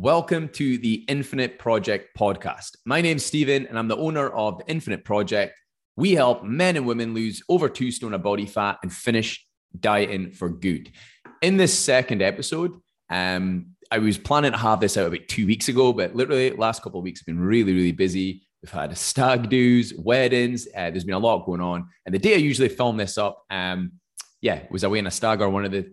[0.00, 2.76] Welcome to the Infinite Project podcast.
[2.86, 5.58] My name's Stephen, and I'm the owner of the Infinite Project.
[5.96, 9.44] We help men and women lose over two stone of body fat and finish
[9.80, 10.92] dieting for good.
[11.42, 12.74] In this second episode,
[13.10, 16.80] um, I was planning to have this out about two weeks ago, but literally last
[16.80, 18.46] couple of weeks have been really, really busy.
[18.62, 20.68] We've had stag do's, weddings.
[20.76, 23.44] Uh, there's been a lot going on, and the day I usually film this up,
[23.50, 23.94] um,
[24.42, 25.90] yeah, was away in a stag or one of the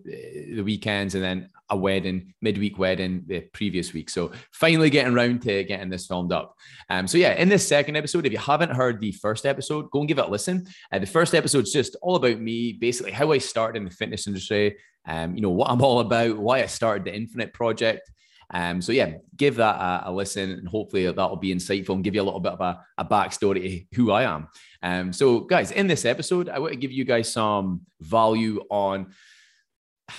[0.54, 4.09] the weekends, and then a wedding, midweek wedding the previous week.
[4.09, 6.55] So finally getting around to getting this filmed up.
[6.90, 9.99] Um, so yeah, in this second episode, if you haven't heard the first episode, go
[9.99, 10.67] and give it a listen.
[10.91, 13.91] Uh, the first episode is just all about me, basically how I started in the
[13.91, 18.12] fitness industry, um, you know what I'm all about, why I started the Infinite Project.
[18.54, 22.13] Um, so yeah, give that a, a, listen, and hopefully that'll be insightful and give
[22.13, 24.48] you a little bit of a, a backstory to who I am.
[24.84, 29.13] Um, so guys, in this episode, I want to give you guys some value on.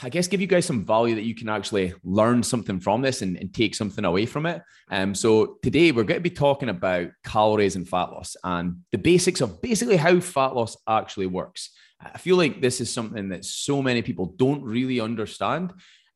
[0.03, 3.23] I guess give you guys some value that you can actually learn something from this
[3.23, 4.63] and, and take something away from it.
[4.91, 8.99] Um, so today we're going to be talking about calories and fat loss and the
[8.99, 11.71] basics of basically how fat loss actually works.
[12.01, 15.73] I feel like this is something that so many people don't really understand.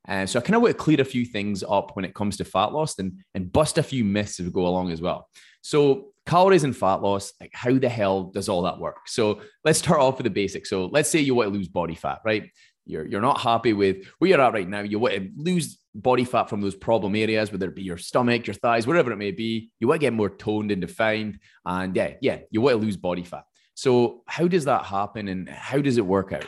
[0.07, 2.37] Uh, so I kind of want to clear a few things up when it comes
[2.37, 5.29] to fat loss and, and bust a few myths as we go along as well.
[5.61, 9.07] So calories and fat loss, like how the hell does all that work?
[9.07, 10.69] So let's start off with the basics.
[10.69, 12.49] So let's say you want to lose body fat, right?
[12.85, 14.81] You're, you're not happy with where you're at right now.
[14.81, 18.47] You want to lose body fat from those problem areas, whether it be your stomach,
[18.47, 19.69] your thighs, whatever it may be.
[19.79, 21.39] You want to get more toned and defined.
[21.65, 23.43] And yeah, yeah, you want to lose body fat.
[23.73, 26.45] So how does that happen and how does it work out?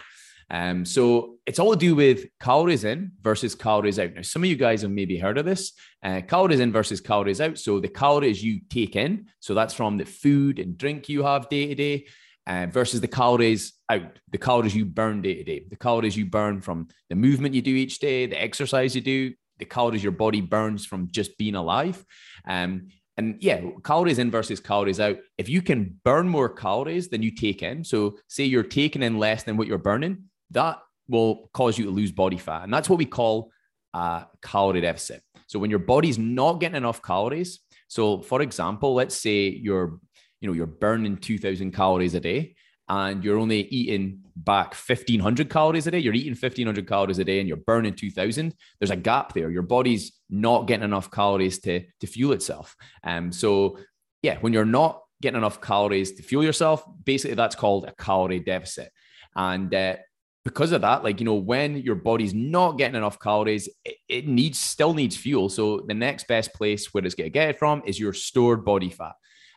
[0.50, 4.14] Um, so it's all to do with calories in versus calories out.
[4.14, 7.42] Now, some of you guys have maybe heard of this uh, calories in versus calories
[7.42, 7.58] out.
[7.58, 11.50] So the calories you take in, so that's from the food and drink you have
[11.50, 12.06] day to day.
[12.46, 16.26] Uh, versus the calories out, the calories you burn day to day, the calories you
[16.26, 20.12] burn from the movement you do each day, the exercise you do, the calories your
[20.12, 22.04] body burns from just being alive.
[22.46, 25.18] Um, and yeah, calories in versus calories out.
[25.38, 29.20] If you can burn more calories than you take in, so say you're taking in
[29.20, 32.64] less than what you're burning, that will cause you to lose body fat.
[32.64, 33.52] And that's what we call
[33.94, 35.22] a calorie deficit.
[35.48, 40.00] So when your body's not getting enough calories, so for example, let's say you're,
[40.44, 42.54] you know, you're burning 2000 calories a day
[42.90, 47.40] and you're only eating back 1500 calories a day, you're eating 1500 calories a day
[47.40, 49.50] and you're burning 2000, there's a gap there.
[49.50, 52.76] Your body's not getting enough calories to, to fuel itself.
[53.06, 53.80] Um, so
[54.22, 58.42] yeah, when you're not getting enough calories to fuel yourself, basically that's called a calorie
[58.42, 58.92] deficit.
[59.38, 59.96] And uh,
[60.44, 64.28] because of that, like, you know, when your body's not getting enough calories, it, it
[64.28, 65.48] needs still needs fuel.
[65.48, 68.66] So the next best place where it's going to get it from is your stored
[68.66, 69.14] body fat.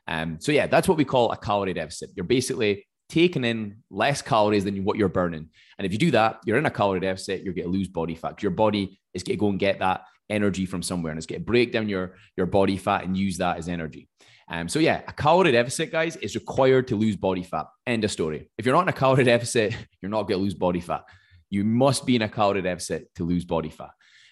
[0.09, 2.11] Um, so yeah, that's what we call a calorie deficit.
[2.15, 5.49] You're basically taking in less calories than what you're burning.
[5.78, 8.15] And if you do that, you're in a calorie deficit, you're going to lose body
[8.15, 8.43] fat.
[8.43, 11.41] Your body is going to go and get that energy from somewhere and it's going
[11.41, 14.09] to break down your, your body fat and use that as energy.
[14.49, 17.67] Um, so yeah, a calorie deficit, guys, is required to lose body fat.
[17.87, 18.49] End of story.
[18.59, 21.05] If you're not in a calorie deficit, you're not going to lose body fat.
[21.50, 23.91] You must be in a calorie deficit to lose body fat.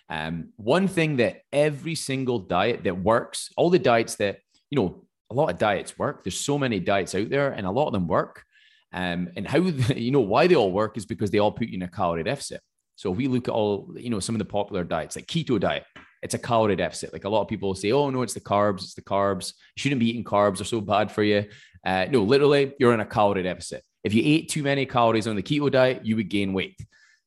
[0.08, 4.38] Um, one thing that every single diet that works, all the diets that,
[4.70, 5.03] you know,
[5.34, 6.22] a lot of diets work.
[6.22, 8.44] There's so many diets out there and a lot of them work.
[8.92, 9.58] Um, and how,
[9.96, 12.24] you know, why they all work is because they all put you in a calorie
[12.24, 12.60] deficit.
[12.96, 15.58] So if we look at all, you know, some of the popular diets like keto
[15.58, 15.84] diet,
[16.22, 17.12] it's a calorie deficit.
[17.12, 19.52] Like a lot of people say, oh, no, it's the carbs, it's the carbs.
[19.76, 21.44] You shouldn't be eating carbs, they're so bad for you.
[21.84, 23.82] Uh, no, literally, you're in a calorie deficit.
[24.04, 26.78] If you ate too many calories on the keto diet, you would gain weight.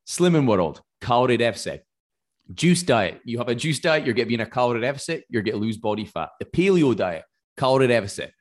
[0.07, 1.84] Slimming World, calorie deficit.
[2.53, 5.62] Juice diet, you have a juice diet, you're in a calorie deficit, you're going to
[5.62, 6.29] lose body fat.
[6.40, 7.25] The paleo diet,
[7.57, 8.34] calorie deficit.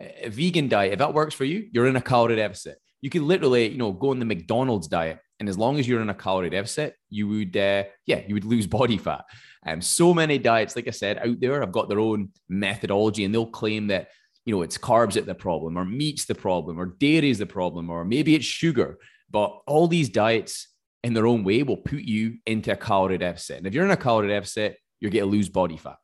[0.00, 2.78] A vegan diet, if that works for you, you're in a calorie deficit.
[3.00, 6.00] You can literally, you know, go on the McDonald's diet, and as long as you're
[6.00, 9.24] in a calorie deficit, you would, uh, yeah, you would lose body fat.
[9.66, 13.34] Um, so many diets, like I said, out there have got their own methodology and
[13.34, 14.08] they'll claim that,
[14.44, 17.46] you know, it's carbs at the problem or meat's the problem or dairy is the
[17.46, 18.98] problem or maybe it's sugar.
[19.30, 20.68] But all these diets
[21.04, 23.58] in their own way will put you into a calorie deficit.
[23.58, 25.96] And if you're in a calorie deficit, you're going to lose body fat.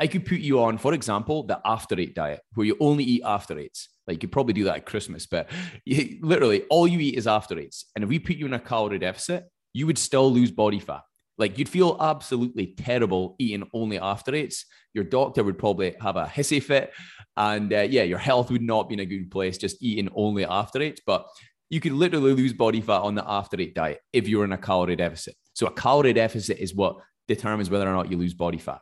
[0.00, 3.22] I could put you on, for example, the after eight diet, where you only eat
[3.24, 3.90] after eights.
[4.06, 5.50] Like you could probably do that at Christmas, but
[5.84, 7.84] you, literally all you eat is after eights.
[7.94, 9.44] And if we put you in a calorie deficit,
[9.74, 11.02] you would still lose body fat.
[11.36, 14.64] Like you'd feel absolutely terrible eating only after eights.
[14.94, 16.92] Your doctor would probably have a hissy fit,
[17.36, 20.46] and uh, yeah, your health would not be in a good place just eating only
[20.46, 21.02] after eights.
[21.06, 21.26] But
[21.68, 24.58] you could literally lose body fat on the after eight diet if you're in a
[24.58, 25.34] calorie deficit.
[25.52, 26.96] So a calorie deficit is what
[27.28, 28.80] determines whether or not you lose body fat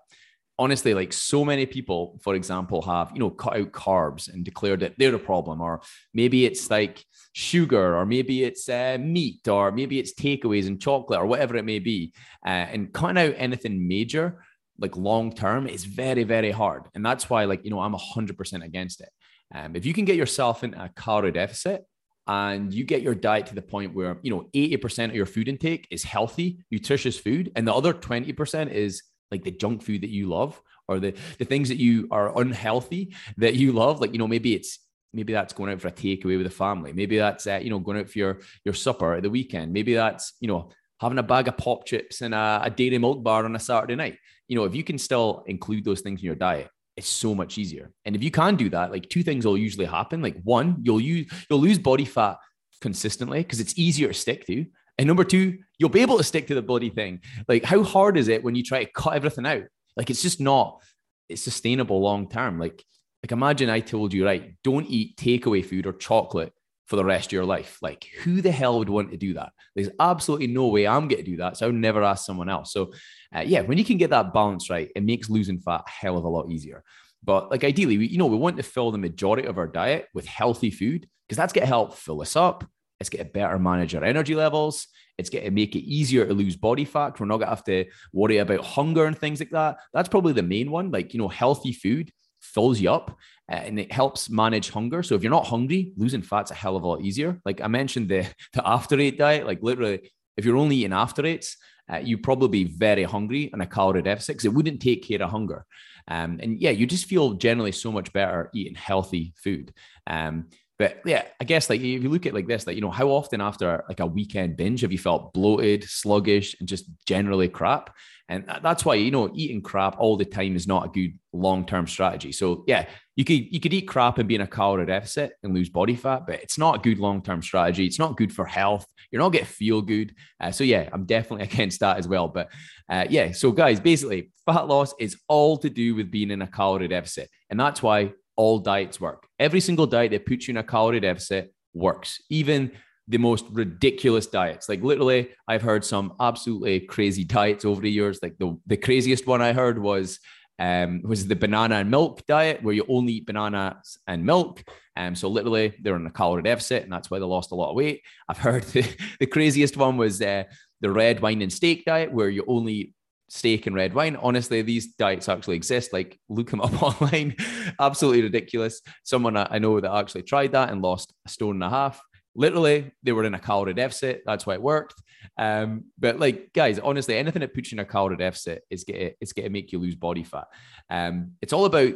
[0.58, 4.80] honestly, like so many people, for example, have, you know, cut out carbs and declared
[4.80, 5.80] that they're a problem, or
[6.12, 11.20] maybe it's like sugar, or maybe it's uh, meat, or maybe it's takeaways and chocolate,
[11.20, 12.12] or whatever it may be,
[12.44, 14.42] uh, and cutting out anything major
[14.78, 16.84] like long term is very, very hard.
[16.94, 19.10] And that's why, like, you know, I'm 100% against it.
[19.54, 21.84] Um, if you can get yourself in a calorie deficit
[22.26, 25.48] and you get your diet to the point where, you know, 80% of your food
[25.48, 30.10] intake is healthy, nutritious food, and the other 20% is like the junk food that
[30.10, 34.18] you love or the, the things that you are unhealthy that you love, like, you
[34.18, 34.78] know, maybe it's
[35.12, 36.92] maybe that's going out for a takeaway with a family.
[36.92, 39.72] Maybe that's uh, you know going out for your your supper at the weekend.
[39.72, 40.70] Maybe that's you know
[41.00, 43.94] having a bag of pop chips and a, a dairy milk bar on a saturday
[43.94, 44.18] night.
[44.48, 47.58] You know if you can still include those things in your diet it's so much
[47.58, 47.92] easier.
[48.04, 50.20] And if you can do that like two things will usually happen.
[50.20, 52.38] Like one you'll use you'll lose body fat
[52.80, 54.66] consistently because it's easier to stick to
[54.98, 58.16] and number two you'll be able to stick to the bloody thing like how hard
[58.16, 59.62] is it when you try to cut everything out
[59.96, 60.80] like it's just not
[61.28, 62.84] it's sustainable long term like
[63.22, 66.52] like imagine I told you, right, don't eat takeaway food or chocolate
[66.86, 67.78] for the rest of your life.
[67.82, 69.50] Like, who the hell would want to do that?
[69.74, 71.56] There's absolutely no way I'm going to do that.
[71.56, 72.72] So I would never ask someone else.
[72.72, 72.92] So,
[73.34, 76.16] uh, yeah, when you can get that balance right, it makes losing fat a hell
[76.16, 76.84] of a lot easier.
[77.24, 80.06] But like ideally, we, you know, we want to fill the majority of our diet
[80.14, 82.64] with healthy food because that's going to help fill us up.
[83.00, 84.88] It's to better manage our energy levels.
[85.18, 87.18] It's to make it easier to lose body fat.
[87.18, 89.78] We're not to have to worry about hunger and things like that.
[89.92, 90.90] That's probably the main one.
[90.90, 93.16] Like, you know, healthy food fills you up
[93.50, 95.02] uh, and it helps manage hunger.
[95.02, 97.40] So if you're not hungry, losing fat's a hell of a lot easier.
[97.44, 101.24] Like I mentioned, the the after eight diet, like literally, if you're only eating after
[101.24, 101.56] eights,
[101.92, 105.22] uh, you probably be very hungry and a calorie deficit because it wouldn't take care
[105.22, 105.64] of hunger.
[106.06, 109.72] Um, and yeah, you just feel generally so much better eating healthy food.
[110.06, 110.46] Um,
[110.78, 113.08] but yeah, I guess like if you look at like this, like you know, how
[113.08, 117.94] often after like a weekend binge have you felt bloated, sluggish, and just generally crap?
[118.28, 121.66] And that's why you know eating crap all the time is not a good long
[121.66, 122.30] term strategy.
[122.30, 122.86] So yeah,
[123.16, 125.96] you could you could eat crap and be in a calorie deficit and lose body
[125.96, 127.84] fat, but it's not a good long term strategy.
[127.84, 128.86] It's not good for health.
[129.10, 130.14] You're not to feel good.
[130.38, 132.28] Uh, so yeah, I'm definitely against that as well.
[132.28, 132.50] But
[132.88, 136.46] uh, yeah, so guys, basically, fat loss is all to do with being in a
[136.46, 139.26] calorie deficit, and that's why all diets work.
[139.38, 142.22] Every single diet that puts you in a calorie deficit works.
[142.30, 142.72] Even
[143.08, 144.68] the most ridiculous diets.
[144.68, 148.20] Like literally, I've heard some absolutely crazy diets over the years.
[148.22, 150.20] Like the, the craziest one I heard was
[150.60, 154.62] um, was the banana and milk diet, where you only eat bananas and milk.
[154.96, 157.70] Um, so literally, they're in a calorie deficit, and that's why they lost a lot
[157.70, 158.02] of weight.
[158.28, 158.84] I've heard the,
[159.20, 160.44] the craziest one was uh,
[160.80, 162.94] the red wine and steak diet, where you only eat
[163.28, 164.16] steak and red wine.
[164.16, 165.92] Honestly, these diets actually exist.
[165.92, 167.36] Like, look them up online.
[167.80, 168.80] Absolutely ridiculous.
[169.04, 172.00] Someone I know that actually tried that and lost a stone and a half
[172.34, 174.94] literally they were in a calorie deficit that's why it worked
[175.38, 179.16] um, but like guys honestly anything that puts you in a calorie deficit is get
[179.20, 180.46] it's to make you lose body fat
[180.88, 181.94] um, it's all about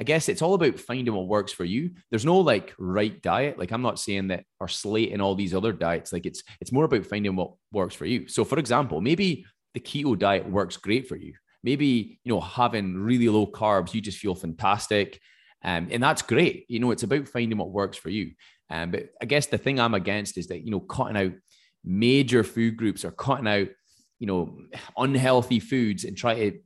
[0.00, 1.90] I guess it's all about finding what works for you.
[2.10, 3.58] There's no like right diet.
[3.58, 6.12] Like I'm not saying that or slating all these other diets.
[6.12, 8.26] Like it's it's more about finding what works for you.
[8.26, 9.44] So for example, maybe
[9.74, 11.34] the keto diet works great for you.
[11.62, 15.20] Maybe you know having really low carbs, you just feel fantastic,
[15.64, 16.66] um, and that's great.
[16.68, 18.32] You know, it's about finding what works for you.
[18.70, 21.32] Um, but I guess the thing I'm against is that, you know, cutting out
[21.84, 23.68] major food groups or cutting out,
[24.18, 24.56] you know,
[24.96, 26.58] unhealthy foods and try to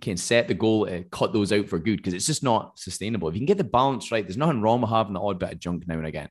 [0.00, 3.28] can set the goal to cut those out for good because it's just not sustainable.
[3.28, 5.52] If you can get the balance right, there's nothing wrong with having the odd bit
[5.54, 6.28] of junk now and again.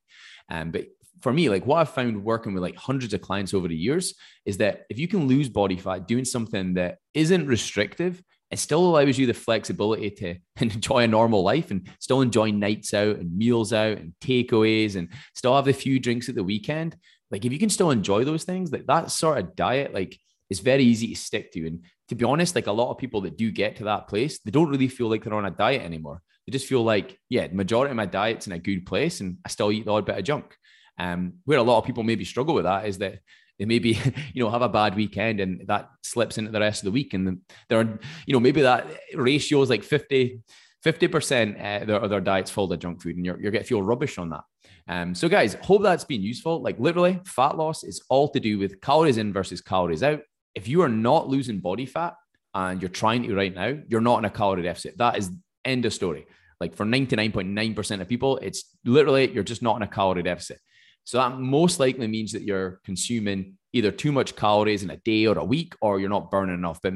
[0.49, 0.85] Um, but
[1.21, 4.13] for me, like what I've found working with like hundreds of clients over the years
[4.45, 8.85] is that if you can lose body fat doing something that isn't restrictive it still
[8.85, 13.35] allows you the flexibility to enjoy a normal life and still enjoy nights out and
[13.35, 16.95] meals out and takeaways and still have a few drinks at the weekend.
[17.29, 20.17] Like if you can still enjoy those things, like that sort of diet, like
[20.49, 21.67] it's very easy to stick to.
[21.67, 24.39] And to be honest, like a lot of people that do get to that place,
[24.39, 26.21] they don't really feel like they're on a diet anymore.
[26.45, 29.39] They just feel like, yeah, the majority of my diet's in a good place and
[29.45, 30.55] I still eat the odd bit of junk.
[30.99, 33.19] Um, where a lot of people maybe struggle with that is that
[33.59, 33.99] they maybe
[34.33, 37.13] you know have a bad weekend and that slips into the rest of the week
[37.13, 37.39] and
[37.69, 40.41] there are you know maybe that ratio is like 50
[40.85, 43.81] 50% uh, their, their diet's full of junk food and you're, you're going to feel
[43.81, 44.43] rubbish on that.
[44.87, 46.61] Um, so guys hope that's been useful.
[46.61, 50.21] Like literally fat loss is all to do with calories in versus calories out.
[50.55, 52.13] If you are not losing body fat
[52.53, 54.97] and you're trying to right now you're not in a calorie deficit.
[54.97, 55.29] That is
[55.65, 56.25] end of story.
[56.61, 60.59] Like for 99.9% of people it's literally you're just not in a calorie deficit
[61.07, 65.25] so that most likely means that you're consuming either too much calories in a day
[65.25, 66.81] or a week, or you're not burning enough.
[66.83, 66.95] But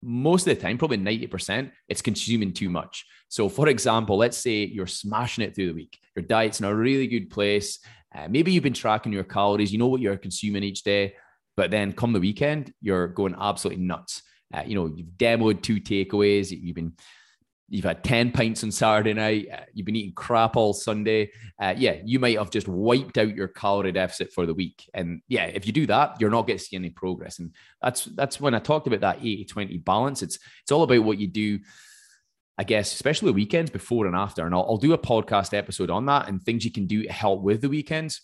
[0.00, 3.04] most of the time, probably 90%, it's consuming too much.
[3.28, 6.72] So, for example, let's say you're smashing it through the week, your diet's in a
[6.72, 7.80] really good place.
[8.14, 11.16] Uh, maybe you've been tracking your calories, you know what you're consuming each day,
[11.56, 14.22] but then come the weekend, you're going absolutely nuts.
[14.54, 16.92] Uh, you know, you've demoed two takeaways, you've been
[17.68, 21.30] you've had 10 pints on Saturday night, uh, you've been eating crap all Sunday.
[21.60, 24.88] Uh, yeah, you might have just wiped out your calorie deficit for the week.
[24.94, 27.38] And yeah, if you do that, you're not going to see any progress.
[27.38, 30.22] And that's that's when I talked about that 80-20 balance.
[30.22, 31.60] It's it's all about what you do.
[32.58, 34.44] I guess, especially weekends before and after.
[34.44, 37.10] And I'll, I'll do a podcast episode on that and things you can do to
[37.10, 38.20] help with the weekends.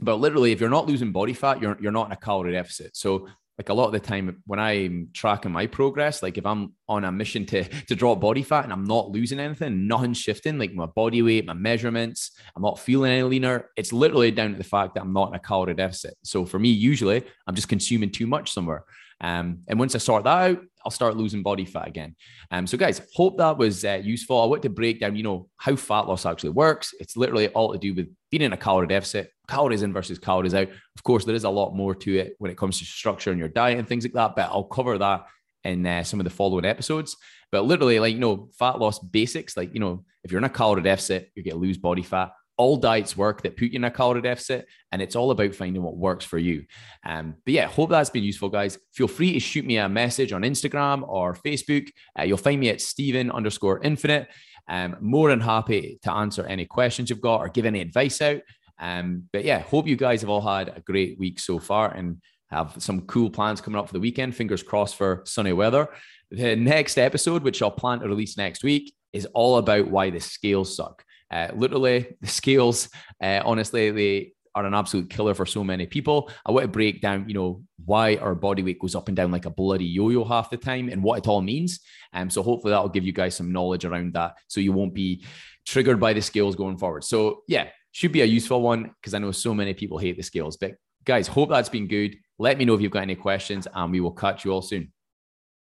[0.00, 2.96] But literally, if you're not losing body fat, you're, you're not in a calorie deficit.
[2.96, 3.28] So
[3.62, 7.04] like a lot of the time when I'm tracking my progress, like if I'm on
[7.04, 10.74] a mission to to drop body fat and I'm not losing anything, nothing's shifting, like
[10.74, 13.70] my body weight, my measurements, I'm not feeling any leaner.
[13.76, 16.14] It's literally down to the fact that I'm not in a calorie deficit.
[16.24, 18.84] So for me, usually I'm just consuming too much somewhere.
[19.22, 22.16] Um, and once I sort that out, I'll start losing body fat again.
[22.50, 24.40] Um, so guys, hope that was uh, useful.
[24.40, 26.92] I want to break down, you know, how fat loss actually works.
[26.98, 30.54] It's literally all to do with being in a calorie deficit, calories in versus calories
[30.54, 30.68] out.
[30.68, 33.38] Of course, there is a lot more to it when it comes to structure and
[33.38, 35.26] your diet and things like that, but I'll cover that
[35.62, 37.16] in uh, some of the following episodes.
[37.52, 40.50] But literally, like, you know, fat loss basics, like, you know, if you're in a
[40.50, 43.90] calorie deficit, you're to lose body fat all diets work that put you in a
[43.90, 46.64] calorie deficit and it's all about finding what works for you.
[47.04, 48.78] Um, but yeah hope that's been useful guys.
[48.92, 51.88] Feel free to shoot me a message on instagram or facebook.
[52.16, 54.28] Uh, you'll find me at stephen underscore infinite.
[54.68, 58.42] Um, more than happy to answer any questions you've got or give any advice out.
[58.78, 62.22] Um, but yeah hope you guys have all had a great week so far and
[62.48, 64.36] have some cool plans coming up for the weekend.
[64.36, 65.88] Fingers crossed for sunny weather.
[66.30, 70.20] The next episode which i'll plan to release next week is all about why the
[70.20, 72.88] scales suck uh, literally, the scales,
[73.22, 76.30] uh, honestly, they are an absolute killer for so many people.
[76.44, 79.30] I want to break down, you know, why our body weight goes up and down
[79.30, 81.80] like a bloody yo-yo half the time and what it all means.
[82.12, 84.94] And um, so hopefully that'll give you guys some knowledge around that so you won't
[84.94, 85.24] be
[85.66, 87.04] triggered by the scales going forward.
[87.04, 90.22] So yeah, should be a useful one because I know so many people hate the
[90.22, 90.58] scales.
[90.58, 90.74] But
[91.04, 92.16] guys, hope that's been good.
[92.38, 94.92] Let me know if you've got any questions and we will catch you all soon.